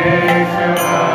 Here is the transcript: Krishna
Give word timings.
Krishna 0.00 1.07